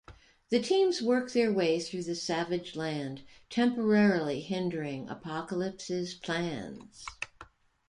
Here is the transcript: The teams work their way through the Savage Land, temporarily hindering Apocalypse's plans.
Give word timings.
The 0.49 0.59
teams 0.59 0.99
work 0.99 1.29
their 1.31 1.53
way 1.53 1.79
through 1.79 2.01
the 2.05 2.15
Savage 2.15 2.75
Land, 2.75 3.21
temporarily 3.51 4.41
hindering 4.41 5.07
Apocalypse's 5.07 6.15
plans. 6.15 7.05